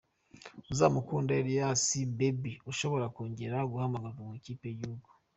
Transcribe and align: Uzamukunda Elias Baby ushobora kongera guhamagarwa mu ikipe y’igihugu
Uzamukunda 0.71 1.31
Elias 1.41 1.85
Baby 2.17 2.53
ushobora 2.71 3.05
kongera 3.15 3.57
guhamagarwa 3.71 4.21
mu 4.27 4.33
ikipe 4.39 4.63
y’igihugu 4.67 5.07